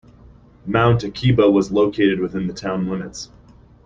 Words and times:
Mount 0.65 1.03
Akiba 1.03 1.51
was 1.51 1.71
located 1.71 2.19
within 2.21 2.47
the 2.47 2.55
town 2.55 2.89
limits. 2.89 3.29